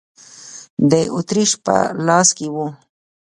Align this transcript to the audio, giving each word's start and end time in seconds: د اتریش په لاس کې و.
د 0.89 0.93
اتریش 1.15 1.51
په 1.65 1.75
لاس 2.07 2.29
کې 2.37 2.47
و. 2.53 2.57